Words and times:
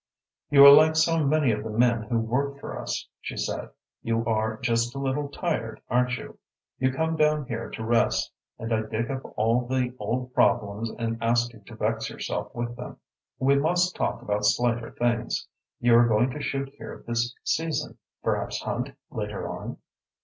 "You 0.49 0.65
are 0.65 0.71
like 0.71 0.95
so 0.95 1.23
many 1.23 1.51
of 1.51 1.63
the 1.63 1.69
men 1.69 2.01
who 2.01 2.17
work 2.17 2.57
for 2.59 2.75
us," 2.75 3.07
she 3.19 3.37
said. 3.37 3.69
"You 4.01 4.25
are 4.25 4.57
just 4.57 4.95
a 4.95 4.97
little 4.97 5.29
tired, 5.29 5.79
aren't 5.91 6.17
you? 6.17 6.39
You 6.79 6.91
come 6.91 7.15
down 7.15 7.45
here 7.45 7.69
to 7.69 7.83
rest, 7.85 8.31
and 8.57 8.73
I 8.73 8.81
dig 8.81 9.11
up 9.11 9.21
all 9.37 9.67
the 9.67 9.95
old 9.99 10.33
problems 10.33 10.89
and 10.97 11.21
ask 11.21 11.53
you 11.53 11.59
to 11.67 11.75
vex 11.75 12.09
yourself 12.09 12.49
with 12.55 12.75
them. 12.75 12.97
We 13.37 13.59
must 13.59 13.95
talk 13.95 14.23
about 14.23 14.45
slighter 14.45 14.89
things. 14.89 15.47
You 15.79 15.93
are 15.97 16.07
going 16.07 16.31
to 16.31 16.41
shoot 16.41 16.73
here 16.79 17.03
this 17.05 17.35
season 17.43 17.99
perhaps 18.23 18.59
hunt, 18.63 18.93
later 19.11 19.47
on?" 19.47 19.77